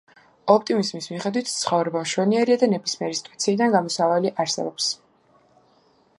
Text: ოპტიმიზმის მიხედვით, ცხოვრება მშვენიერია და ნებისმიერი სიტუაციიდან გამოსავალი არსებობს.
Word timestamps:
ოპტიმიზმის 0.51 1.09
მიხედვით, 1.11 1.51
ცხოვრება 1.57 2.01
მშვენიერია 2.05 2.57
და 2.65 2.71
ნებისმიერი 2.73 3.21
სიტუაციიდან 3.21 3.77
გამოსავალი 3.77 4.35
არსებობს. 4.47 4.91